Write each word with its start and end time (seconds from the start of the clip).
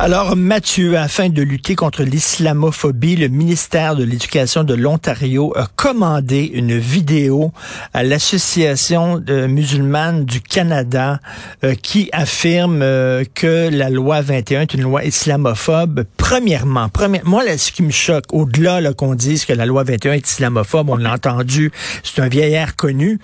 Alors, 0.00 0.36
Mathieu, 0.36 0.96
afin 0.96 1.28
de 1.28 1.42
lutter 1.42 1.74
contre 1.74 2.04
l'islamophobie, 2.04 3.16
le 3.16 3.26
ministère 3.26 3.96
de 3.96 4.04
l'Éducation 4.04 4.62
de 4.62 4.74
l'Ontario 4.74 5.52
a 5.56 5.66
commandé 5.74 6.48
une 6.54 6.78
vidéo 6.78 7.52
à 7.92 8.04
l'Association 8.04 9.20
musulmane 9.48 10.24
du 10.24 10.40
Canada 10.40 11.18
euh, 11.64 11.74
qui 11.74 12.10
affirme 12.12 12.80
euh, 12.80 13.24
que 13.34 13.68
la 13.70 13.90
loi 13.90 14.20
21 14.20 14.60
est 14.60 14.74
une 14.74 14.82
loi 14.82 15.04
islamophobe. 15.04 16.04
Premièrement, 16.16 16.88
moi, 17.24 17.44
là, 17.44 17.58
ce 17.58 17.72
qui 17.72 17.82
me 17.82 17.90
choque, 17.90 18.26
au-delà 18.30 18.92
qu'on 18.92 19.16
dise 19.16 19.46
que 19.46 19.52
la 19.52 19.66
loi 19.66 19.82
21 19.82 20.12
est 20.12 20.30
islamophobe, 20.30 20.90
on 20.90 20.96
l'a 20.96 21.14
entendu, 21.14 21.72
c'est 22.04 22.22
un 22.22 22.28
vieillard 22.28 22.76
connu. 22.76 23.18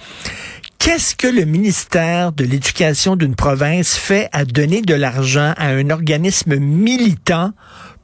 Qu'est-ce 0.84 1.16
que 1.16 1.26
le 1.26 1.46
ministère 1.46 2.32
de 2.32 2.44
l'Éducation 2.44 3.16
d'une 3.16 3.34
province 3.34 3.96
fait 3.96 4.28
à 4.32 4.44
donner 4.44 4.82
de 4.82 4.92
l'argent 4.92 5.54
à 5.56 5.68
un 5.68 5.88
organisme 5.88 6.56
militant 6.56 7.52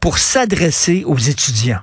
pour 0.00 0.16
s'adresser 0.16 1.04
aux 1.04 1.18
étudiants? 1.18 1.82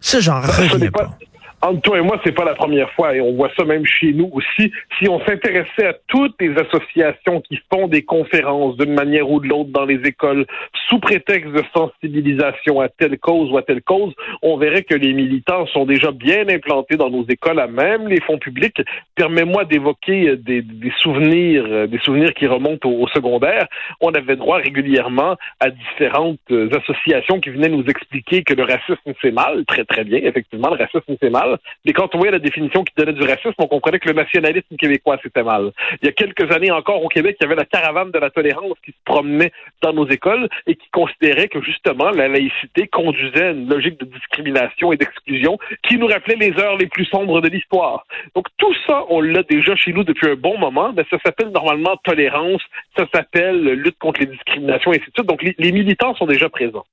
Ça, 0.00 0.20
j'en 0.20 0.40
reviens 0.40 0.90
pas 0.90 1.18
entre 1.60 1.80
toi 1.82 1.98
et 1.98 2.02
moi, 2.02 2.20
c'est 2.24 2.34
pas 2.34 2.44
la 2.44 2.54
première 2.54 2.90
fois 2.92 3.16
et 3.16 3.20
on 3.20 3.34
voit 3.34 3.50
ça 3.56 3.64
même 3.64 3.84
chez 3.84 4.12
nous 4.12 4.30
aussi. 4.32 4.70
Si 4.98 5.08
on 5.08 5.18
s'intéressait 5.26 5.86
à 5.86 5.94
toutes 6.06 6.36
les 6.40 6.54
associations 6.56 7.40
qui 7.40 7.58
font 7.72 7.88
des 7.88 8.02
conférences 8.02 8.76
d'une 8.76 8.94
manière 8.94 9.28
ou 9.28 9.40
de 9.40 9.48
l'autre 9.48 9.70
dans 9.70 9.84
les 9.84 10.00
écoles 10.06 10.46
sous 10.88 11.00
prétexte 11.00 11.50
de 11.50 11.62
sensibilisation 11.74 12.80
à 12.80 12.88
telle 12.88 13.18
cause 13.18 13.50
ou 13.50 13.58
à 13.58 13.62
telle 13.62 13.82
cause, 13.82 14.14
on 14.42 14.56
verrait 14.56 14.84
que 14.84 14.94
les 14.94 15.12
militants 15.12 15.66
sont 15.66 15.84
déjà 15.84 16.12
bien 16.12 16.48
implantés 16.48 16.96
dans 16.96 17.10
nos 17.10 17.26
écoles, 17.28 17.58
à 17.58 17.66
même 17.66 18.06
les 18.06 18.20
fonds 18.20 18.38
publics. 18.38 18.80
Permets-moi 19.16 19.64
d'évoquer 19.64 20.36
des, 20.36 20.64
souvenirs, 21.00 21.88
des 21.88 21.98
souvenirs 21.98 22.34
qui 22.34 22.46
remontent 22.46 22.88
au, 22.88 23.08
secondaire. 23.08 23.66
On 24.00 24.12
avait 24.12 24.36
droit 24.36 24.58
régulièrement 24.58 25.36
à 25.58 25.70
différentes 25.70 26.38
associations 26.50 27.40
qui 27.40 27.50
venaient 27.50 27.68
nous 27.68 27.84
expliquer 27.84 28.44
que 28.44 28.54
le 28.54 28.62
racisme 28.62 29.12
c'est 29.20 29.32
mal, 29.32 29.64
très 29.66 29.84
très 29.84 30.04
bien, 30.04 30.20
effectivement, 30.22 30.70
le 30.70 30.76
racisme 30.76 31.16
c'est 31.20 31.30
mal 31.30 31.47
mais 31.84 31.92
quand 31.92 32.14
on 32.14 32.18
voyait 32.18 32.32
la 32.32 32.38
définition 32.38 32.84
qui 32.84 32.94
donnait 32.96 33.12
du 33.12 33.22
racisme, 33.22 33.54
on 33.58 33.66
comprenait 33.66 33.98
que 33.98 34.08
le 34.08 34.14
nationalisme 34.14 34.76
québécois, 34.76 35.18
c'était 35.22 35.42
mal. 35.42 35.72
Il 36.02 36.06
y 36.06 36.08
a 36.08 36.12
quelques 36.12 36.50
années 36.52 36.70
encore, 36.70 37.04
au 37.04 37.08
Québec, 37.08 37.36
il 37.40 37.44
y 37.44 37.46
avait 37.46 37.56
la 37.56 37.64
caravane 37.64 38.10
de 38.10 38.18
la 38.18 38.30
tolérance 38.30 38.76
qui 38.84 38.92
se 38.92 38.96
promenait 39.04 39.52
dans 39.82 39.92
nos 39.92 40.08
écoles 40.08 40.48
et 40.66 40.74
qui 40.74 40.88
considérait 40.90 41.48
que, 41.48 41.60
justement, 41.62 42.10
la 42.10 42.28
laïcité 42.28 42.88
conduisait 42.88 43.46
à 43.46 43.50
une 43.50 43.68
logique 43.68 43.98
de 44.00 44.06
discrimination 44.06 44.92
et 44.92 44.96
d'exclusion 44.96 45.58
qui 45.82 45.96
nous 45.96 46.06
rappelait 46.06 46.36
les 46.36 46.58
heures 46.58 46.76
les 46.76 46.86
plus 46.86 47.04
sombres 47.06 47.40
de 47.40 47.48
l'histoire. 47.48 48.04
Donc, 48.34 48.46
tout 48.58 48.74
ça, 48.86 49.04
on 49.08 49.20
l'a 49.20 49.42
déjà 49.42 49.76
chez 49.76 49.92
nous 49.92 50.04
depuis 50.04 50.30
un 50.30 50.36
bon 50.36 50.58
moment, 50.58 50.92
mais 50.96 51.04
ça 51.10 51.18
s'appelle 51.24 51.48
normalement 51.48 51.96
tolérance, 52.04 52.62
ça 52.96 53.06
s'appelle 53.12 53.62
lutte 53.62 53.98
contre 53.98 54.20
les 54.20 54.26
discriminations, 54.26 54.92
et 54.92 54.96
ainsi 54.96 55.06
de 55.06 55.12
suite. 55.14 55.28
Donc, 55.28 55.42
les 55.42 55.72
militants 55.72 56.14
sont 56.14 56.26
déjà 56.26 56.48
présents. 56.48 56.84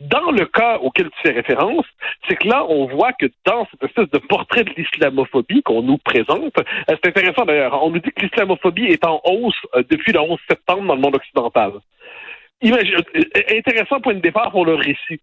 Dans 0.00 0.30
le 0.30 0.46
cas 0.46 0.78
auquel 0.78 1.10
tu 1.10 1.22
fais 1.22 1.32
référence, 1.32 1.84
c'est 2.28 2.36
que 2.36 2.46
là, 2.46 2.64
on 2.68 2.86
voit 2.86 3.12
que 3.14 3.26
dans 3.44 3.66
cette 3.70 3.82
espèce 3.82 4.08
de 4.10 4.18
portrait 4.18 4.62
de 4.62 4.70
l'islamophobie 4.76 5.62
qu'on 5.62 5.82
nous 5.82 5.98
présente, 5.98 6.56
euh, 6.56 6.62
c'est 6.86 7.08
intéressant 7.08 7.44
d'ailleurs, 7.44 7.82
on 7.82 7.90
nous 7.90 7.98
dit 7.98 8.10
que 8.12 8.22
l'islamophobie 8.22 8.86
est 8.86 9.04
en 9.04 9.20
hausse 9.24 9.56
euh, 9.74 9.82
depuis 9.90 10.12
le 10.12 10.20
11 10.20 10.38
septembre 10.48 10.86
dans 10.86 10.94
le 10.94 11.00
monde 11.00 11.16
occidental. 11.16 11.72
Imagine, 12.62 12.94
euh, 12.94 13.22
intéressant 13.56 14.00
point 14.00 14.14
de 14.14 14.20
départ 14.20 14.52
pour 14.52 14.64
le 14.64 14.74
récit. 14.74 15.20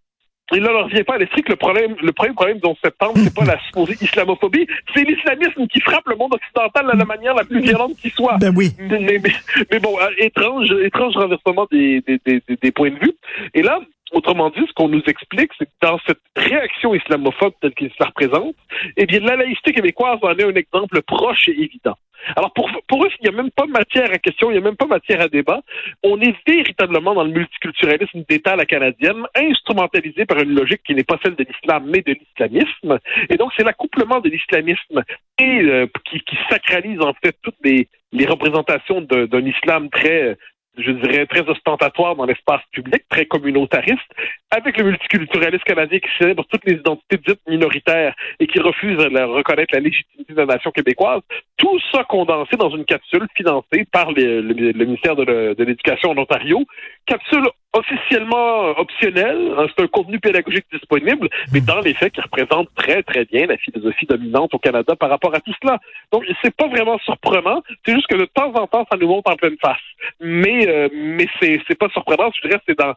Et 0.53 0.59
là, 0.59 0.71
leur 0.71 0.87
vient 0.89 1.03
pas 1.03 1.15
à 1.15 1.17
l'esprit 1.17 1.41
que 1.41 1.51
le 1.51 1.55
problème, 1.55 1.95
le 2.01 2.11
premier 2.11 2.33
problème 2.33 2.59
du 2.59 2.67
11 2.67 2.77
septembre, 2.83 3.13
c'est 3.15 3.33
pas 3.33 3.45
la 3.45 3.59
supposée 3.65 3.95
islamophobie, 3.99 4.67
c'est 4.93 5.03
l'islamisme 5.03 5.67
qui 5.67 5.79
frappe 5.79 6.07
le 6.07 6.17
monde 6.17 6.35
occidental 6.35 6.85
de 6.91 6.97
la 6.97 7.05
manière 7.05 7.33
la 7.33 7.45
plus 7.45 7.61
violente 7.61 7.95
qui 7.99 8.09
soit. 8.11 8.37
Ben 8.37 8.53
oui. 8.55 8.71
Mais, 8.79 9.79
bon, 9.79 9.97
étrange, 10.19 10.69
étrange 10.83 11.15
renversement 11.15 11.65
des, 11.71 12.01
des, 12.01 12.19
des, 12.25 12.41
des, 12.61 12.71
points 12.71 12.91
de 12.91 12.99
vue. 12.99 13.13
Et 13.55 13.63
là, 13.63 13.79
Autrement 14.15 14.49
dit, 14.49 14.65
ce 14.65 14.71
qu'on 14.71 14.87
nous 14.87 15.03
explique, 15.07 15.51
c'est 15.57 15.65
que 15.65 15.71
dans 15.81 15.99
cette 16.07 16.21
réaction 16.37 16.95
islamophobe 16.95 17.51
telle 17.59 17.73
qu'il 17.73 17.89
se 17.89 17.95
la 17.99 18.05
représente, 18.05 18.55
eh 18.95 19.05
bien, 19.05 19.19
la 19.19 19.35
laïcité 19.35 19.73
québécoise 19.73 20.19
en 20.21 20.31
est 20.37 20.43
un 20.45 20.55
exemple 20.55 21.01
proche 21.01 21.49
et 21.49 21.61
évident. 21.61 21.97
Alors, 22.37 22.53
pour, 22.53 22.71
pour 22.87 23.03
eux, 23.03 23.09
il 23.19 23.29
n'y 23.29 23.35
a 23.35 23.37
même 23.37 23.51
pas 23.51 23.65
matière 23.65 24.09
à 24.13 24.17
question, 24.17 24.49
il 24.49 24.53
n'y 24.53 24.59
a 24.59 24.61
même 24.61 24.77
pas 24.77 24.85
matière 24.85 25.19
à 25.19 25.27
débat. 25.27 25.59
On 26.01 26.19
est 26.21 26.33
véritablement 26.47 27.13
dans 27.13 27.25
le 27.25 27.31
multiculturalisme 27.31 28.23
d'État 28.29 28.55
la 28.55 28.65
canadienne, 28.65 29.25
instrumentalisé 29.35 30.25
par 30.25 30.39
une 30.39 30.55
logique 30.55 30.81
qui 30.87 30.95
n'est 30.95 31.03
pas 31.03 31.19
celle 31.21 31.35
de 31.35 31.43
l'islam, 31.43 31.83
mais 31.85 32.01
de 32.01 32.13
l'islamisme. 32.13 32.99
Et 33.29 33.35
donc, 33.35 33.51
c'est 33.57 33.65
l'accouplement 33.65 34.21
de 34.21 34.29
l'islamisme 34.29 35.03
euh, 35.41 35.87
qui, 36.05 36.21
qui, 36.21 36.37
sacralise, 36.49 37.01
en 37.01 37.13
fait, 37.21 37.35
toutes 37.43 37.59
les 37.65 38.25
représentations 38.25 39.01
d'un 39.01 39.45
islam 39.45 39.89
très 39.89 40.37
je 40.77 40.91
dirais, 40.91 41.25
très 41.25 41.41
ostentatoire 41.41 42.15
dans 42.15 42.25
l'espace 42.25 42.61
public, 42.71 43.03
très 43.09 43.25
communautariste, 43.25 44.09
avec 44.55 44.77
le 44.77 44.85
multiculturalisme 44.85 45.63
canadien 45.63 45.99
qui 45.99 46.09
célèbre 46.17 46.45
toutes 46.49 46.65
les 46.65 46.75
identités 46.75 47.17
dites 47.17 47.41
minoritaires 47.47 48.15
et 48.39 48.47
qui 48.47 48.59
refuse 48.59 48.97
de 48.97 49.23
reconnaître 49.23 49.73
la 49.73 49.81
légitimité 49.81 50.33
de 50.33 50.37
la 50.37 50.45
nation 50.45 50.71
québécoise, 50.71 51.21
tout 51.57 51.79
ça 51.91 52.03
condensé 52.03 52.55
dans 52.55 52.69
une 52.69 52.85
capsule 52.85 53.27
financée 53.35 53.85
par 53.91 54.11
le, 54.11 54.41
ministère 54.85 55.15
de 55.15 55.63
l'Éducation 55.63 56.11
en 56.11 56.17
Ontario, 56.17 56.63
capsule 57.05 57.43
officiellement 57.75 58.69
optionnelle, 58.79 59.53
hein, 59.57 59.65
c'est 59.75 59.83
un 59.83 59.87
contenu 59.87 60.19
pédagogique 60.19 60.65
disponible, 60.71 61.27
mais 61.51 61.59
dans 61.59 61.81
les 61.81 61.93
faits 61.93 62.13
qui 62.13 62.21
représente 62.21 62.69
très 62.75 63.03
très 63.03 63.25
bien 63.25 63.47
la 63.47 63.57
philosophie 63.57 64.05
dominante 64.05 64.53
au 64.53 64.59
Canada 64.59 64.95
par 64.95 65.09
rapport 65.09 65.35
à 65.35 65.41
tout 65.41 65.53
cela. 65.61 65.79
Donc 66.11 66.23
c'est 66.41 66.55
pas 66.55 66.67
vraiment 66.67 66.97
surprenant, 66.99 67.61
c'est 67.85 67.93
juste 67.93 68.07
que 68.07 68.15
de 68.15 68.25
temps 68.25 68.53
en 68.55 68.67
temps 68.67 68.85
ça 68.89 68.97
nous 68.97 69.07
monte 69.07 69.27
en 69.27 69.35
pleine 69.35 69.57
face. 69.61 69.77
Mais 70.21 70.67
euh, 70.67 70.87
mais 70.93 71.27
c'est 71.39 71.61
c'est 71.67 71.77
pas 71.77 71.89
surprenant, 71.89 72.31
je 72.35 72.47
dirais 72.47 72.61
c'est 72.65 72.77
dans 72.77 72.93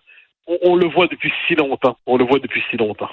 on, 0.63 0.77
le 0.77 0.89
voit 0.89 1.07
depuis 1.09 1.31
si 1.47 1.55
longtemps. 1.55 1.97
On 2.07 2.17
le 2.17 2.25
voit 2.25 2.39
depuis 2.39 2.63
si 2.71 2.77
longtemps. 2.77 3.09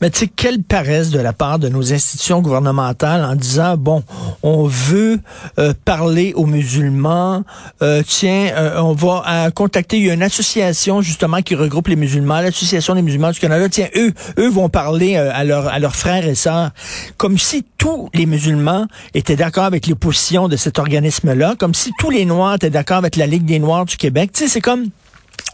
Mais 0.00 0.10
tu 0.10 0.20
sais, 0.20 0.26
quelle 0.28 0.62
paresse 0.62 1.10
de 1.10 1.18
la 1.18 1.32
part 1.32 1.58
de 1.58 1.68
nos 1.68 1.92
institutions 1.92 2.40
gouvernementales 2.40 3.24
en 3.24 3.34
disant, 3.34 3.76
bon, 3.76 4.02
on 4.42 4.64
veut 4.64 5.18
euh, 5.58 5.72
parler 5.84 6.32
aux 6.34 6.46
musulmans, 6.46 7.42
euh, 7.82 8.02
tiens, 8.06 8.50
euh, 8.56 8.80
on 8.80 8.92
va 8.92 9.50
contacter, 9.54 9.98
y 9.98 10.10
a 10.10 10.14
une 10.14 10.22
association 10.22 11.00
justement 11.00 11.42
qui 11.42 11.54
regroupe 11.54 11.88
les 11.88 11.96
musulmans, 11.96 12.40
l'Association 12.40 12.94
des 12.94 13.02
musulmans 13.02 13.30
du 13.30 13.40
Canada, 13.40 13.68
tiens, 13.68 13.88
eux, 13.96 14.12
eux 14.38 14.48
vont 14.48 14.68
parler 14.68 15.16
à, 15.16 15.44
leur, 15.44 15.68
à 15.68 15.78
leurs 15.78 15.96
frères 15.96 16.26
et 16.26 16.34
sœurs, 16.34 16.70
comme 17.16 17.38
si 17.38 17.64
tous 17.78 18.08
les 18.14 18.26
musulmans 18.26 18.86
étaient 19.14 19.36
d'accord 19.36 19.64
avec 19.64 19.86
les 19.86 19.94
positions 19.94 20.48
de 20.48 20.56
cet 20.56 20.78
organisme-là, 20.78 21.54
comme 21.58 21.74
si 21.74 21.92
tous 21.98 22.10
les 22.10 22.24
Noirs 22.24 22.54
étaient 22.54 22.70
d'accord 22.70 22.98
avec 22.98 23.16
la 23.16 23.26
Ligue 23.26 23.44
des 23.44 23.58
Noirs 23.58 23.84
du 23.84 23.96
Québec. 23.96 24.30
Tu 24.32 24.44
sais, 24.44 24.48
c'est 24.48 24.60
comme 24.60 24.86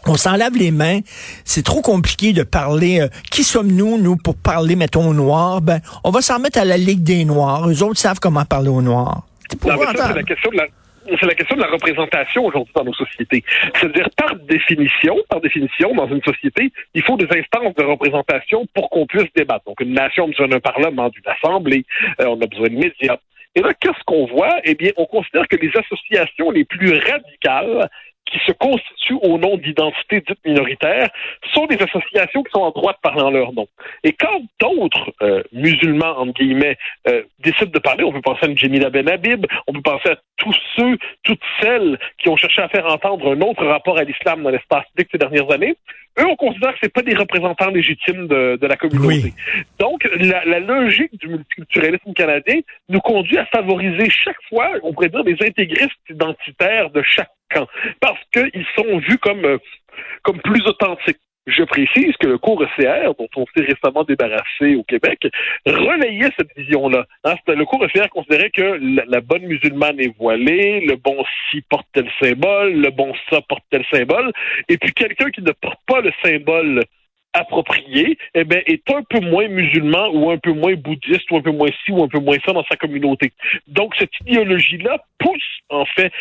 on 0.07 0.15
s'en 0.15 0.35
lave 0.35 0.55
les 0.57 0.71
mains. 0.71 0.99
C'est 1.45 1.63
trop 1.63 1.81
compliqué 1.81 2.33
de 2.33 2.43
parler. 2.43 3.01
Euh, 3.01 3.07
qui 3.31 3.43
sommes-nous, 3.43 3.97
nous, 3.97 4.17
pour 4.17 4.35
parler, 4.35 4.75
mettons, 4.75 5.07
aux 5.09 5.13
Noirs? 5.13 5.61
Ben, 5.61 5.79
on 6.03 6.11
va 6.11 6.21
s'en 6.21 6.37
remettre 6.37 6.59
à 6.59 6.65
la 6.65 6.77
Ligue 6.77 7.03
des 7.03 7.25
Noirs. 7.25 7.69
Eux 7.69 7.83
autres 7.83 7.99
savent 7.99 8.19
comment 8.19 8.45
parler 8.45 8.69
aux 8.69 8.81
Noirs. 8.81 9.23
C'est 9.49 9.67
la 9.67 10.23
question 10.23 10.51
de 10.51 10.57
la 10.57 10.67
c'est 11.19 11.25
la 11.25 11.35
question 11.35 11.57
de 11.57 11.61
la 11.61 11.67
représentation 11.67 12.45
aujourd'hui 12.45 12.73
dans 12.75 12.85
nos 12.85 12.93
sociétés. 12.93 13.43
C'est-à-dire, 13.75 14.09
par 14.15 14.35
définition, 14.35 15.17
par 15.29 15.41
définition, 15.41 15.93
dans 15.95 16.07
une 16.07 16.21
société, 16.23 16.71
il 16.93 17.01
faut 17.01 17.17
des 17.17 17.27
instances 17.37 17.75
de 17.75 17.83
représentation 17.83 18.65
pour 18.73 18.89
qu'on 18.89 19.05
puisse 19.05 19.31
débattre. 19.35 19.65
Donc, 19.65 19.81
une 19.81 19.93
nation 19.93 20.25
a 20.25 20.27
besoin 20.27 20.47
d'un 20.47 20.59
parlement, 20.59 21.09
d'une 21.09 21.23
assemblée, 21.25 21.85
euh, 22.21 22.27
on 22.27 22.41
a 22.41 22.47
besoin 22.47 22.69
de 22.69 22.75
médias. 22.75 23.17
Et 23.55 23.61
là, 23.61 23.73
qu'est-ce 23.79 24.03
qu'on 24.05 24.25
voit? 24.25 24.55
Eh 24.63 24.75
bien, 24.75 24.91
on 24.97 25.05
considère 25.05 25.47
que 25.47 25.57
les 25.57 25.71
associations 25.77 26.51
les 26.51 26.65
plus 26.65 26.93
radicales 26.93 27.89
qui 28.25 28.39
se 28.45 28.51
constituent 28.53 29.19
au 29.21 29.37
nom 29.37 29.57
d'identités 29.57 30.21
dites 30.21 30.45
minoritaires 30.45 31.09
sont 31.53 31.65
des 31.65 31.77
associations 31.81 32.43
qui 32.43 32.51
sont 32.51 32.61
en 32.61 32.71
droit 32.71 32.93
de 32.93 32.99
parler 33.01 33.21
en 33.21 33.31
leur 33.31 33.53
nom. 33.53 33.67
Et 34.03 34.13
quand 34.13 34.41
d'autres 34.59 35.11
euh, 35.21 35.43
musulmans, 35.51 36.17
entre 36.17 36.33
guillemets, 36.33 36.77
euh, 37.07 37.23
décident 37.39 37.71
de 37.71 37.79
parler, 37.79 38.03
on 38.03 38.11
peut 38.11 38.21
penser 38.21 38.45
à 38.45 38.55
Jemila 38.55 38.89
Ben 38.89 39.09
Habib, 39.09 39.45
on 39.67 39.73
peut 39.73 39.81
penser 39.81 40.09
à 40.09 40.15
tous 40.37 40.55
ceux, 40.75 40.97
toutes 41.23 41.41
celles 41.61 41.99
qui 42.17 42.29
ont 42.29 42.37
cherché 42.37 42.61
à 42.61 42.69
faire 42.69 42.85
entendre 42.85 43.33
un 43.33 43.41
autre 43.41 43.65
rapport 43.65 43.97
à 43.97 44.03
l'islam 44.03 44.43
dans 44.43 44.49
l'espace 44.49 44.85
public 44.95 45.09
ces 45.11 45.17
dernières 45.17 45.51
années, 45.51 45.75
eux, 46.19 46.25
on 46.25 46.35
considère 46.35 46.73
que 46.73 46.79
c'est 46.83 46.93
pas 46.93 47.01
des 47.01 47.15
représentants 47.15 47.69
légitimes 47.69 48.27
de, 48.27 48.57
de 48.61 48.67
la 48.67 48.75
communauté. 48.75 49.33
Donc, 49.79 50.07
la, 50.19 50.45
la, 50.45 50.59
logique 50.59 51.17
du 51.19 51.27
multiculturalisme 51.27 52.13
canadien 52.13 52.59
nous 52.89 52.99
conduit 52.99 53.37
à 53.37 53.45
favoriser 53.47 54.09
chaque 54.09 54.41
fois, 54.47 54.69
on 54.83 54.93
pourrait 54.93 55.09
dire, 55.09 55.23
des 55.23 55.37
intégristes 55.41 55.91
identitaires 56.09 56.91
de 56.91 57.01
chaque 57.01 57.31
camp, 57.49 57.67
qu'ils 58.33 58.65
sont 58.75 58.97
vus 58.99 59.17
comme, 59.19 59.45
euh, 59.45 59.57
comme 60.23 60.39
plus 60.41 60.61
authentiques. 60.67 61.19
Je 61.45 61.63
précise 61.63 62.15
que 62.21 62.27
le 62.27 62.37
cours 62.37 62.63
ECR, 62.63 63.13
dont 63.19 63.27
on 63.35 63.45
s'est 63.47 63.65
récemment 63.65 64.05
débarrassé 64.05 64.75
au 64.75 64.83
Québec, 64.83 65.27
relayait 65.65 66.29
cette 66.37 66.55
vision-là. 66.55 67.05
Hein, 67.25 67.35
le 67.47 67.65
cours 67.65 67.83
ECR 67.83 68.07
considérait 68.09 68.49
que 68.49 68.79
la, 69.05 69.19
bonne 69.19 69.43
musulmane 69.43 69.99
est 69.99 70.15
voilée, 70.17 70.85
le 70.87 70.95
bon 70.95 71.21
si 71.51 71.61
porte 71.61 71.87
tel 71.91 72.09
symbole, 72.21 72.73
le 72.75 72.91
bon 72.91 73.13
ça 73.29 73.41
porte 73.41 73.65
tel 73.69 73.83
symbole, 73.91 74.31
et 74.69 74.77
puis 74.77 74.93
quelqu'un 74.93 75.31
qui 75.31 75.41
ne 75.41 75.51
porte 75.51 75.81
pas 75.85 75.99
le 75.99 76.13
symbole 76.23 76.81
approprié, 77.33 78.17
eh 78.35 78.43
ben, 78.43 78.61
est 78.65 78.89
un 78.91 79.01
peu 79.09 79.19
moins 79.19 79.47
musulman 79.47 80.09
ou 80.13 80.31
un 80.31 80.37
peu 80.37 80.53
moins 80.53 80.73
bouddhiste 80.75 81.29
ou 81.31 81.37
un 81.37 81.41
peu 81.41 81.51
moins 81.51 81.69
ci 81.83 81.91
ou 81.91 82.03
un 82.03 82.07
peu 82.07 82.19
moins 82.19 82.37
ça 82.45 82.53
dans 82.53 82.63
sa 82.65 82.75
communauté. 82.75 83.31
Donc, 83.67 83.93
cette 83.97 84.11
idéologie-là 84.21 84.99
pousse, 85.19 85.41
en 85.69 85.85
fait, 85.85 86.11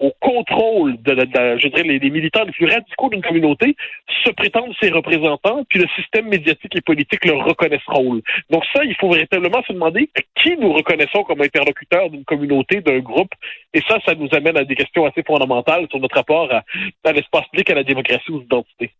au 0.00 0.12
contrôle 0.20 1.00
de, 1.02 1.12
je 1.58 1.68
dirais, 1.68 1.82
les, 1.82 2.10
militants 2.10 2.44
les 2.44 2.52
plus 2.52 2.66
radicaux 2.66 3.08
d'une 3.10 3.22
communauté, 3.22 3.76
se 4.24 4.30
prétendent 4.30 4.74
ses 4.80 4.90
représentants, 4.90 5.64
puis 5.68 5.80
le 5.80 5.88
système 5.96 6.28
médiatique 6.28 6.74
et 6.76 6.80
politique 6.80 7.24
leur 7.24 7.44
reconnaissent 7.44 7.80
rôle. 7.86 8.22
Donc 8.50 8.64
ça, 8.74 8.84
il 8.84 8.94
faut 8.96 9.10
véritablement 9.10 9.62
se 9.66 9.72
demander 9.72 10.10
qui 10.34 10.56
nous 10.56 10.72
reconnaissons 10.72 11.22
comme 11.24 11.40
interlocuteurs 11.40 12.10
d'une 12.10 12.24
communauté, 12.24 12.80
d'un 12.80 12.98
groupe, 12.98 13.32
et 13.74 13.80
ça, 13.88 13.98
ça 14.04 14.14
nous 14.14 14.28
amène 14.32 14.56
à 14.56 14.64
des 14.64 14.74
questions 14.74 15.06
assez 15.06 15.22
fondamentales 15.22 15.86
sur 15.90 16.00
notre 16.00 16.16
rapport 16.16 16.52
à, 16.52 16.62
à 17.04 17.12
l'espace 17.12 17.46
public, 17.50 17.70
à 17.70 17.74
la 17.74 17.84
démocratie 17.84 18.30
ou 18.30 18.38
aux 18.38 18.42
identités. 18.42 18.92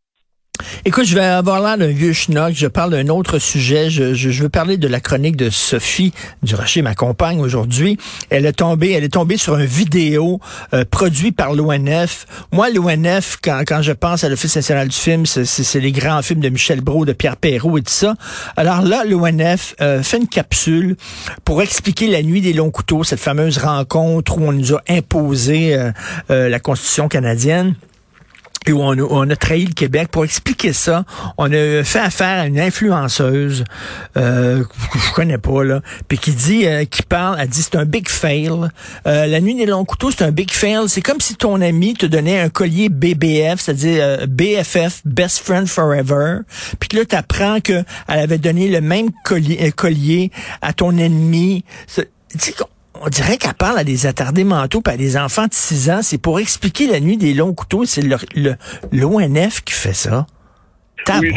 Écoute, 0.84 1.04
je 1.04 1.14
vais 1.14 1.24
avoir 1.24 1.60
l'air 1.60 1.78
d'un 1.78 1.92
vieux 1.92 2.12
schnock. 2.12 2.52
Je 2.54 2.66
parle 2.66 2.90
d'un 2.92 3.08
autre 3.08 3.38
sujet. 3.38 3.90
Je, 3.90 4.14
je, 4.14 4.42
veux 4.42 4.48
parler 4.48 4.76
de 4.76 4.88
la 4.88 5.00
chronique 5.00 5.36
de 5.36 5.50
Sophie 5.50 6.12
Durocher, 6.42 6.82
ma 6.82 6.94
compagne, 6.94 7.40
aujourd'hui. 7.40 7.98
Elle 8.30 8.46
est 8.46 8.52
tombée, 8.52 8.92
elle 8.92 9.04
est 9.04 9.12
tombée 9.12 9.36
sur 9.36 9.56
une 9.56 9.66
vidéo 9.66 10.40
euh, 10.74 10.84
produit 10.88 11.32
par 11.32 11.54
l'ONF. 11.54 12.26
Moi, 12.52 12.70
l'ONF, 12.70 13.38
quand, 13.42 13.62
quand 13.66 13.82
je 13.82 13.92
pense 13.92 14.24
à 14.24 14.28
l'Office 14.28 14.56
national 14.56 14.88
du 14.88 14.96
film, 14.96 15.26
c'est 15.26 15.80
les 15.80 15.92
grands 15.92 16.22
films 16.22 16.40
de 16.40 16.48
Michel 16.48 16.80
Brault, 16.80 17.04
de 17.04 17.12
Pierre 17.12 17.36
Perrault 17.36 17.78
et 17.78 17.82
tout 17.82 17.92
ça. 17.92 18.14
Alors 18.56 18.82
là, 18.82 19.04
l'ONF 19.04 19.74
euh, 19.80 20.02
fait 20.02 20.18
une 20.18 20.28
capsule 20.28 20.96
pour 21.44 21.62
expliquer 21.62 22.06
la 22.06 22.22
nuit 22.22 22.40
des 22.40 22.52
longs 22.52 22.70
couteaux, 22.70 23.04
cette 23.04 23.20
fameuse 23.20 23.58
rencontre 23.58 24.38
où 24.38 24.42
on 24.42 24.52
nous 24.52 24.74
a 24.74 24.82
imposé 24.88 25.74
euh, 25.74 25.90
euh 26.30 26.48
la 26.48 26.60
Constitution 26.60 27.08
canadienne 27.08 27.74
et 28.66 28.72
où 28.72 28.82
on 28.82 29.30
a, 29.30 29.36
trahi 29.36 29.66
le 29.66 29.72
Québec. 29.72 30.08
Pour 30.08 30.24
expliquer 30.24 30.72
ça, 30.72 31.04
on 31.38 31.52
a 31.52 31.84
fait 31.84 31.98
affaire 31.98 32.40
à 32.40 32.46
une 32.46 32.60
influenceuse 32.60 33.64
euh, 34.16 34.64
que 34.92 34.98
je 34.98 35.12
connais 35.12 35.38
pas 35.38 35.64
là, 35.64 35.80
puis 36.08 36.18
qui 36.18 36.32
dit, 36.32 36.66
euh, 36.66 36.84
qui 36.84 37.02
parle, 37.02 37.38
elle 37.40 37.48
dit 37.48 37.62
c'est 37.62 37.76
un 37.76 37.84
big 37.84 38.08
fail. 38.08 38.50
Euh, 39.06 39.26
la 39.26 39.40
nuit 39.40 39.54
des 39.54 39.66
longs 39.66 39.84
couteaux, 39.84 40.10
c'est 40.10 40.24
un 40.24 40.32
big 40.32 40.50
fail. 40.50 40.88
C'est 40.88 41.02
comme 41.02 41.20
si 41.20 41.36
ton 41.36 41.60
ami 41.60 41.94
te 41.94 42.06
donnait 42.06 42.40
un 42.40 42.48
collier 42.48 42.88
BBF, 42.88 43.60
c'est-à-dire 43.60 44.02
euh, 44.02 44.26
BFF, 44.26 45.02
Best 45.04 45.38
Friend 45.38 45.66
Forever, 45.66 46.40
puis 46.78 46.96
là 46.96 47.04
t'apprends 47.04 47.60
que 47.60 47.84
elle 48.08 48.18
avait 48.18 48.38
donné 48.38 48.68
le 48.68 48.80
même 48.80 49.10
collier, 49.24 49.72
collier 49.72 50.30
à 50.62 50.72
ton 50.72 50.96
ennemi. 50.96 51.64
On 53.02 53.08
dirait 53.08 53.36
qu'elle 53.36 53.54
parle 53.54 53.78
à 53.78 53.84
des 53.84 54.06
attardés 54.06 54.44
mentaux, 54.44 54.80
pas 54.80 54.92
à 54.92 54.96
des 54.96 55.16
enfants 55.16 55.46
de 55.46 55.54
6 55.54 55.90
ans. 55.90 56.00
C'est 56.02 56.20
pour 56.20 56.40
expliquer 56.40 56.86
la 56.86 57.00
nuit 57.00 57.16
des 57.16 57.34
longs 57.34 57.54
couteaux. 57.54 57.84
C'est 57.84 58.02
l'ONF 58.92 59.60
qui 59.62 59.74
fait 59.74 59.94
ça. 59.94 60.26
Oui, 61.22 61.32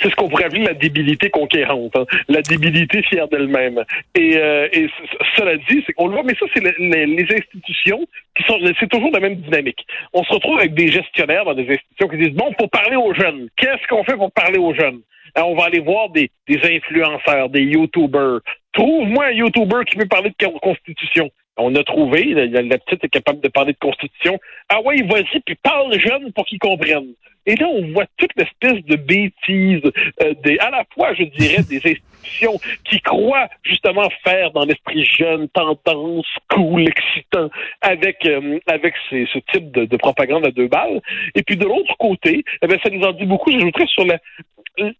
c'est 0.00 0.10
ce 0.10 0.14
qu'on 0.16 0.28
pourrait, 0.28 0.44
appeler 0.44 0.64
la 0.64 0.74
débilité 0.74 1.30
conquérante, 1.30 1.96
hein. 1.96 2.04
la 2.28 2.42
débilité 2.42 3.02
fière 3.02 3.28
d'elle-même. 3.28 3.82
Et, 4.14 4.36
euh, 4.36 4.68
et 4.72 4.88
cela 5.36 5.56
dit, 5.56 5.82
c'est 5.86 5.92
qu'on 5.94 6.08
le 6.08 6.14
voit, 6.14 6.22
mais 6.24 6.34
ça, 6.38 6.46
c'est 6.52 6.62
les, 6.62 7.26
institutions 7.30 8.06
qui 8.36 8.42
sont, 8.44 8.58
c'est 8.78 8.88
toujours 8.88 9.10
la 9.12 9.20
même 9.20 9.36
dynamique. 9.36 9.86
On 10.12 10.22
se 10.24 10.32
retrouve 10.32 10.58
avec 10.58 10.74
des 10.74 10.88
gestionnaires 10.88 11.44
dans 11.44 11.54
des 11.54 11.68
institutions 11.70 12.08
qui 12.08 12.16
disent, 12.18 12.36
bon, 12.36 12.52
faut 12.60 12.68
parler 12.68 12.96
aux 12.96 13.14
jeunes. 13.14 13.48
Qu'est-ce 13.56 13.86
qu'on 13.88 14.04
fait 14.04 14.16
pour 14.16 14.32
parler 14.32 14.58
aux 14.58 14.74
jeunes? 14.74 15.00
On 15.36 15.54
va 15.54 15.64
aller 15.66 15.80
voir 15.80 16.10
des, 16.10 16.30
des 16.48 16.60
influenceurs, 16.64 17.48
des 17.50 17.62
YouTubers. 17.62 18.40
Trouve-moi 18.72 19.26
un 19.26 19.32
YouTuber 19.32 19.84
qui 19.86 19.98
veut 19.98 20.06
parler 20.06 20.30
de 20.30 20.46
constitution. 20.60 21.30
On 21.56 21.74
a 21.74 21.84
trouvé, 21.84 22.24
la, 22.34 22.78
petite 22.78 23.04
est 23.04 23.08
capable 23.08 23.40
de 23.40 23.48
parler 23.48 23.72
de 23.72 23.78
constitution. 23.78 24.38
Ah 24.68 24.80
ouais, 24.80 25.02
vas-y, 25.02 25.40
puis 25.40 25.56
parle 25.56 25.98
jeune 25.98 26.32
pour 26.32 26.46
qu'ils 26.46 26.58
comprennent. 26.58 27.14
Et 27.46 27.54
là, 27.56 27.66
on 27.68 27.92
voit 27.92 28.06
toute 28.16 28.30
l'espèce 28.36 28.84
de 28.84 28.96
bêtises, 28.96 29.82
euh, 30.22 30.34
des, 30.44 30.58
à 30.58 30.70
la 30.70 30.84
fois, 30.94 31.14
je 31.14 31.24
dirais, 31.24 31.62
des 31.68 31.78
institutions 31.78 32.58
qui 32.84 33.00
croient 33.00 33.48
justement 33.62 34.08
faire 34.22 34.50
dans 34.52 34.64
l'esprit 34.64 35.04
jeune, 35.04 35.48
tendance, 35.48 36.26
cool, 36.50 36.86
excitant, 36.86 37.48
avec 37.80 38.24
euh, 38.26 38.58
avec 38.66 38.94
ce 39.10 39.38
type 39.52 39.70
de, 39.72 39.86
de, 39.86 39.96
propagande 39.96 40.46
à 40.46 40.50
deux 40.50 40.68
balles. 40.68 41.00
Et 41.34 41.42
puis 41.42 41.56
de 41.56 41.64
l'autre 41.64 41.96
côté, 41.98 42.44
eh 42.62 42.66
bien, 42.66 42.78
ça 42.82 42.90
nous 42.90 43.02
en 43.02 43.12
dit 43.12 43.24
beaucoup, 43.24 43.50
j'ajouterais, 43.50 43.86
sur 43.86 44.04
la, 44.04 44.18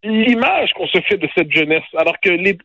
l'image 0.02 0.72
qu'on 0.74 0.86
se 0.86 1.00
fait 1.00 1.16
de 1.16 1.28
cette 1.34 1.50
jeunesse, 1.52 1.82
alors 1.96 2.18
que 2.20 2.30
les, 2.30 2.56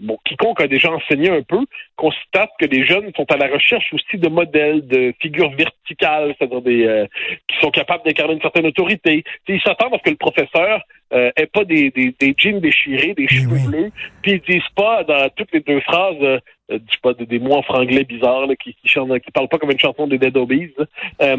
bon, 0.00 0.18
quiconque 0.24 0.60
a 0.60 0.66
déjà 0.66 0.90
enseigné 0.90 1.30
un 1.30 1.42
peu, 1.42 1.60
constate 1.96 2.50
que 2.58 2.66
les 2.66 2.86
jeunes 2.86 3.10
sont 3.16 3.30
à 3.30 3.36
la 3.36 3.48
recherche 3.48 3.92
aussi 3.92 4.18
de 4.18 4.28
modèles, 4.28 4.86
de 4.86 5.14
figures 5.20 5.50
verticales, 5.50 6.34
c'est-à-dire 6.38 6.62
des 6.62 6.86
euh, 6.86 7.06
qui 7.48 7.58
sont 7.60 7.70
capables 7.70 8.04
d'incarner 8.04 8.34
une 8.34 8.40
certaine 8.40 8.66
autorité. 8.66 9.24
ils 9.48 9.60
s'attendent 9.62 9.94
à 9.94 9.98
ce 9.98 10.02
que 10.02 10.10
le 10.10 10.16
professeur 10.16 10.82
euh, 11.12 11.30
ait 11.36 11.46
pas 11.46 11.64
des, 11.64 11.90
des, 11.90 12.14
des 12.18 12.34
jeans 12.36 12.60
déchirés, 12.60 13.14
des 13.14 13.28
cheveux 13.28 13.68
bleus, 13.68 13.92
puis 14.22 14.32
ils 14.32 14.40
disent 14.40 14.72
pas 14.74 15.04
dans 15.04 15.28
toutes 15.36 15.52
les 15.52 15.60
deux 15.60 15.80
phrases 15.80 16.16
euh, 16.22 16.38
je 16.72 16.92
sais 16.92 16.98
pas, 17.02 17.12
des, 17.14 17.38
mots 17.38 17.54
en 17.54 17.62
franglais 17.62 18.04
bizarres 18.04 18.48
qui, 18.62 18.74
qui, 18.74 18.88
chantent, 18.88 19.18
qui 19.20 19.30
parlent 19.30 19.48
pas 19.48 19.58
comme 19.58 19.70
une 19.70 19.78
chanson 19.78 20.06
des 20.06 20.18
Dead 20.18 20.36
Obies. 20.36 20.72
Euh, 21.20 21.36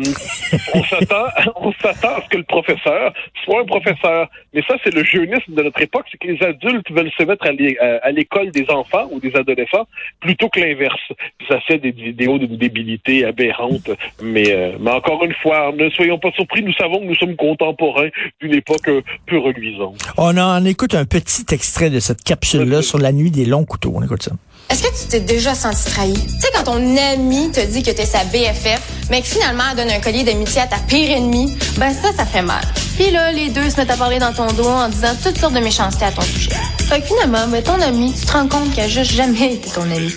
on 0.74 0.84
s'attend, 0.90 1.26
on 1.56 1.72
s'attend 1.74 2.16
à 2.16 2.22
ce 2.24 2.30
que 2.30 2.38
le 2.38 2.44
professeur 2.44 3.14
soit 3.44 3.62
un 3.62 3.66
professeur. 3.66 4.30
Mais 4.54 4.62
ça, 4.68 4.76
c'est 4.84 4.94
le 4.94 5.04
jeunisme 5.04 5.54
de 5.54 5.64
notre 5.64 5.82
époque, 5.82 6.06
c'est 6.12 6.18
que 6.18 6.28
les 6.28 6.44
adultes 6.44 6.92
veulent 6.92 7.12
se 7.18 7.24
mettre 7.24 7.46
à 7.48 8.12
l'école 8.12 8.52
des 8.52 8.70
enfants 8.70 9.08
ou 9.12 9.20
des 9.20 9.36
adolescents 9.36 9.88
plutôt 10.20 10.50
que 10.50 10.60
l'inverse. 10.60 11.02
ça 11.48 11.60
fait 11.62 11.80
des 11.80 11.92
vidéos 11.92 12.38
d'une 12.38 12.58
débilité 12.58 13.26
aberrante. 13.26 13.90
Mais, 14.22 14.52
euh, 14.52 14.78
mais 14.80 14.92
encore 14.92 15.24
une 15.24 15.34
fois, 15.34 15.72
ne 15.76 15.90
soyons 15.90 16.20
pas 16.20 16.32
surpris, 16.32 16.64
nous 16.64 16.74
savons 16.74 17.00
que 17.00 17.06
nous 17.06 17.16
sommes 17.16 17.36
contemporains 17.36 18.10
d'une 18.42 18.54
époque 18.54 18.90
peu 19.26 19.38
reluisante. 19.38 19.98
On 20.18 20.38
en 20.38 20.64
écoute 20.66 20.96
un 20.96 21.06
petit 21.06 21.46
extrait 21.52 21.90
de 21.90 22.00
cette 22.00 22.24
capsule-là 22.24 22.82
sur 22.82 23.00
la 23.00 23.12
nuit 23.12 23.32
des 23.32 23.46
longs 23.46 23.66
couteaux. 23.66 23.94
On 23.96 24.04
écoute 24.04 24.24
ça. 24.24 24.32
Est-ce 24.70 24.84
que 24.84 25.02
tu 25.02 25.08
t'es 25.08 25.20
déjà 25.20 25.54
senti 25.54 25.86
trahi? 25.86 26.14
Tu 26.14 26.40
sais, 26.40 26.48
quand 26.56 26.64
ton 26.64 26.98
ami 26.98 27.52
te 27.52 27.60
dit 27.66 27.84
que 27.84 27.92
t'es 27.92 28.06
sa 28.06 28.24
BFF, 28.26 28.82
mais 29.10 29.22
que 29.22 29.28
finalement 29.28 29.64
elle 29.72 29.78
donne 29.78 29.92
un 29.92 30.00
collier 30.00 30.24
d'amitié 30.24 30.62
à 30.62 30.68
ta 30.68 30.78
pire 30.78 31.16
ennemie, 31.16 31.56
ben 31.78 31.94
ça, 31.94 32.12
ça 32.16 32.26
fait 32.26 32.42
mal. 32.42 32.64
Puis 32.96 33.12
là, 33.12 33.32
les 33.32 33.50
deux 33.50 33.70
se 33.70 33.78
mettent 33.78 33.92
à 33.92 33.98
parler 33.98 34.20
dans 34.20 34.34
ton 34.34 34.48
dos 34.54 34.68
en 34.68 34.90
disant 34.90 35.16
toutes 35.24 35.38
sortes 35.38 35.54
de 35.54 35.60
méchancetés 35.60 36.06
à 36.06 36.12
ton 36.12 36.22
sujet. 36.22 36.56
Fait 36.90 37.02
que 37.02 37.08
finalement, 37.08 37.48
ben, 37.48 37.62
ton 37.64 37.82
ami, 37.82 38.14
tu 38.14 38.26
te 38.26 38.32
rends 38.32 38.48
compte 38.48 38.72
qu'il 38.72 38.82
a 38.82 38.88
juste 38.88 39.12
jamais 39.12 39.54
été 39.54 39.70
ton 39.70 39.84
ami. 39.84 40.14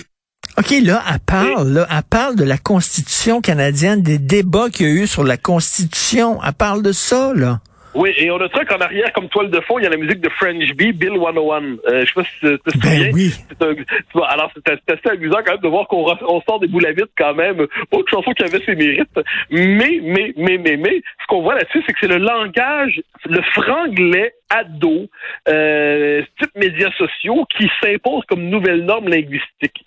OK, 0.57 0.73
là, 0.81 1.03
elle 1.11 1.19
parle, 1.19 1.69
là, 1.69 1.87
elle 1.91 2.03
parle 2.03 2.35
de 2.35 2.43
la 2.43 2.57
Constitution 2.57 3.41
canadienne, 3.41 4.01
des 4.01 4.17
débats 4.17 4.69
qu'il 4.71 4.87
y 4.87 4.89
a 4.89 4.93
eu 4.93 5.07
sur 5.07 5.23
la 5.23 5.37
Constitution. 5.37 6.39
Elle 6.43 6.53
parle 6.53 6.81
de 6.81 6.91
ça, 6.91 7.31
là. 7.35 7.59
Oui, 7.97 8.13
et 8.17 8.29
on 8.29 8.37
a 8.37 8.47
truc 8.47 8.71
en 8.71 8.77
arrière 8.77 9.11
comme 9.11 9.27
toile 9.27 9.49
de 9.49 9.59
fond, 9.61 9.79
il 9.79 9.83
y 9.83 9.87
a 9.87 9.89
la 9.89 9.97
musique 9.97 10.21
de 10.21 10.29
French 10.29 10.71
Bee, 10.75 10.93
Bill 10.93 11.13
101. 11.15 11.63
Euh, 11.87 12.01
je 12.01 12.05
sais 12.05 12.13
pas 12.13 12.23
si 12.23 12.29
tu 12.39 12.59
te 12.59 12.79
ben 12.79 12.89
souviens. 12.89 13.09
Oui. 13.11 13.33
Un, 13.59 14.21
alors, 14.21 14.51
c'est 14.55 14.91
assez 14.91 15.09
amusant 15.09 15.39
quand 15.43 15.53
même 15.53 15.61
de 15.61 15.67
voir 15.67 15.87
qu'on 15.87 16.05
on 16.27 16.41
sort 16.41 16.59
des 16.59 16.67
boules 16.67 16.85
à 16.85 16.91
vite 16.91 17.09
quand 17.17 17.33
même. 17.33 17.65
Autre 17.91 18.09
chanson 18.11 18.31
qui 18.33 18.43
avait 18.43 18.63
ses 18.63 18.75
mérites. 18.75 19.19
Mais, 19.49 19.99
mais, 20.03 20.31
mais, 20.37 20.59
mais, 20.59 20.77
mais, 20.77 21.01
ce 21.21 21.27
qu'on 21.27 21.41
voit 21.41 21.55
là-dessus, 21.55 21.83
c'est 21.87 21.93
que 21.93 21.99
c'est 22.01 22.07
le 22.07 22.17
langage, 22.17 23.01
le 23.25 23.41
franglais 23.53 24.33
ado, 24.49 25.07
euh, 25.49 26.21
type 26.39 26.55
médias 26.55 26.91
sociaux 26.97 27.45
qui 27.57 27.69
s'impose 27.81 28.23
comme 28.27 28.43
nouvelle 28.43 28.85
norme 28.85 29.09
linguistique. 29.09 29.83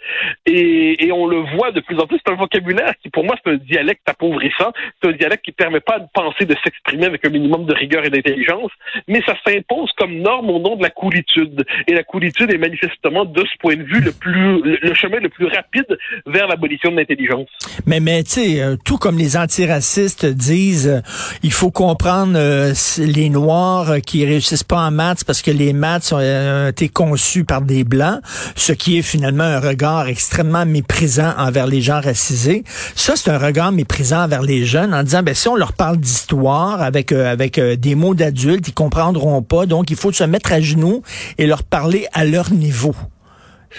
Et, 0.47 1.07
et, 1.07 1.13
on 1.13 1.27
le 1.27 1.39
voit 1.57 1.71
de 1.71 1.81
plus 1.81 1.99
en 1.99 2.07
plus. 2.07 2.19
C'est 2.25 2.33
un 2.33 2.37
vocabulaire 2.37 2.93
qui, 3.03 3.09
pour 3.09 3.25
moi, 3.25 3.37
c'est 3.43 3.53
un 3.53 3.57
dialecte 3.57 4.07
appauvrissant. 4.07 4.73
C'est 5.01 5.09
un 5.09 5.13
dialecte 5.13 5.45
qui 5.45 5.53
permet 5.53 5.81
pas 5.81 5.99
de 5.99 6.07
penser, 6.13 6.45
de 6.45 6.55
s'exprimer 6.63 7.07
avec 7.07 7.25
un 7.25 7.31
minimum 7.31 7.65
de 7.65 7.75
rigueur 7.75 8.00
et 8.05 8.11
d'intelligence, 8.11 8.71
mais 9.09 9.23
ça 9.27 9.35
s'impose 9.45 9.91
comme 9.97 10.19
norme 10.19 10.51
au 10.51 10.59
nom 10.59 10.77
de 10.77 10.83
la 10.83 10.91
coolitude. 10.91 11.65
Et 11.87 11.95
la 11.95 12.03
coolitude 12.03 12.53
est 12.53 12.59
manifestement, 12.59 13.25
de 13.25 13.41
ce 13.41 13.59
point 13.59 13.77
de 13.77 13.83
vue, 13.83 14.01
le 14.01 14.13
plus 14.13 14.61
le, 14.63 14.95
chemin 14.95 15.19
le 15.21 15.29
plus 15.29 15.47
rapide 15.47 15.87
vers 16.27 16.47
l'abolition 16.47 16.91
de 16.91 16.97
l'intelligence. 16.97 17.49
Mais, 17.87 18.01
mais 18.01 18.23
tu 18.23 18.31
sais, 18.31 18.63
euh, 18.63 18.77
tout 18.85 18.99
comme 18.99 19.19
les 19.19 19.37
antiracistes 19.37 20.27
disent, 20.27 20.89
euh, 20.89 21.01
il 21.43 21.53
faut 21.53 21.71
comprendre 21.71 22.35
euh, 22.37 22.73
les 22.99 23.29
Noirs 23.31 24.01
qui 24.07 24.25
réussissent 24.25 24.65
pas 24.65 24.81
en 24.81 24.91
maths 24.91 25.25
parce 25.25 25.43
que 25.43 25.51
les 25.51 25.73
maths 25.73 26.13
ont 26.13 26.69
été 26.69 26.89
conçus 26.89 27.45
par 27.45 27.63
des 27.63 27.85
Blancs, 27.85 28.21
ce 28.57 28.73
qui 28.73 28.99
est 28.99 29.03
finalement 29.03 29.45
un 29.45 29.61
regard 29.61 30.09
extrêmement 30.09 30.67
méprisant 30.67 31.33
envers 31.39 31.67
les 31.67 31.81
gens 31.81 32.01
racisés. 32.01 32.63
Ça, 32.95 33.17
c'est 33.17 33.31
un 33.31 33.39
regard 33.39 33.73
méprisant 33.73 34.25
envers 34.25 34.43
les 34.43 34.65
jeunes 34.65 34.95
en 34.95 35.03
disant, 35.03 35.23
ben 35.23 35.35
si 35.35 35.49
on 35.49 35.57
leur 35.57 35.73
parle 35.73 35.97
d'histoire 35.99 36.83
avec 36.83 37.13
avec 37.13 37.59
des 37.59 37.90
mots 37.95 38.15
d'adultes, 38.15 38.69
ils 38.69 38.75
comprendront 38.75 39.43
pas. 39.43 39.67
Donc, 39.67 39.91
il 39.91 39.97
faut 39.97 40.13
se 40.13 40.25
mettre 40.25 40.53
à 40.53 40.61
genoux 40.61 41.03
et 41.39 41.47
leur 41.47 41.63
parler 41.63 42.07
à 42.13 42.25
leur 42.25 42.53
niveau. 42.53 42.95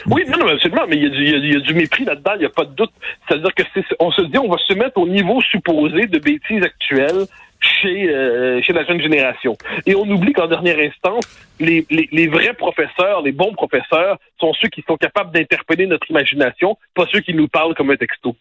Oui, 0.08 0.24
non, 0.27 0.38
non, 0.38 0.48
absolument, 0.48 0.86
mais 0.88 0.96
il 0.96 1.50
y, 1.50 1.56
a 1.56 1.60
du, 1.60 1.74
mépris 1.74 2.06
là-dedans, 2.06 2.32
il 2.36 2.39
n'y 2.39 2.46
a 2.46 2.50
pas 2.50 2.65
de 2.65 2.74
doute. 2.74 2.91
C'est-à-dire 3.27 3.53
que 3.53 3.63
on 4.00 4.12
se 4.12 4.22
dit, 4.22 4.38
on 4.38 4.50
va 4.50 4.58
se 4.58 4.74
mettre 4.74 4.98
au 4.98 5.08
niveau 5.08 5.41
supposé 5.41 6.08
de 6.08 6.18
bêtises 6.18 6.63
actuelles 6.63 7.25
chez 7.60 8.10
euh, 8.10 8.62
chez 8.62 8.74
la 8.74 8.86
jeune 8.86 9.01
génération. 9.01 9.58
Et 9.86 9.96
on 9.96 10.10
oublie 10.10 10.34
qu'en 10.34 10.48
dernière 10.48 10.80
instance, 10.80 11.25
les, 11.60 11.86
les, 11.89 12.08
les, 12.12 12.27
vrais 12.27 12.53
professeurs, 12.53 13.22
les 13.22 13.32
bons 13.32 13.53
professeurs, 13.53 14.18
sont 14.39 14.53
ceux 14.53 14.70
qui 14.70 14.84
sont 14.88 14.98
capables 14.98 15.32
d'interpeller 15.32 15.86
notre 15.86 16.10
imagination, 16.10 16.77
pas 16.96 17.06
ceux 17.12 17.20
qui 17.20 17.34
nous 17.34 17.48
parlent 17.48 17.75
comme 17.75 17.91
un 17.91 17.98
texto. 17.98 18.36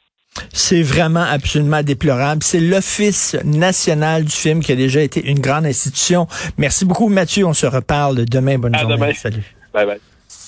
C'est 0.53 0.83
vraiment 0.83 1.25
absolument 1.25 1.83
déplorable. 1.83 2.43
C'est 2.43 2.61
l'Office 2.61 3.37
national 3.45 4.25
du 4.25 4.31
film 4.33 4.61
qui 4.63 4.73
a 4.73 4.77
déjà 4.77 5.01
été 5.01 5.25
une 5.29 5.41
grande 5.41 5.67
institution. 5.67 6.29
Merci 6.57 6.85
beaucoup, 6.85 7.09
Mathieu. 7.09 7.47
On 7.47 7.55
se 7.55 7.67
reparle 7.67 8.25
demain. 8.25 8.59
Bonne 8.59 8.75
À 8.75 8.81
journée. 8.81 8.97
demain. 8.97 9.13
Salut. 9.15 9.55
Bye 9.75 9.87
bye. 9.87 10.01